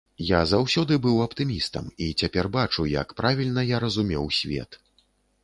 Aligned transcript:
Я 0.27 0.37
заўсёды 0.51 0.95
быў 1.03 1.19
аптымістам 1.25 1.91
і 2.07 2.07
цяпер 2.23 2.49
бачу, 2.57 2.87
як 2.95 3.15
правільна 3.21 3.61
я 3.75 3.85
разумеў 3.87 4.29
свет. 4.41 4.81